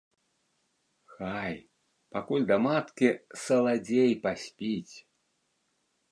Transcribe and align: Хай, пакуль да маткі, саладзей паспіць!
Хай, 1.17 1.51
пакуль 2.15 2.47
да 2.51 2.57
маткі, 2.67 3.09
саладзей 3.41 4.13
паспіць! 4.23 4.95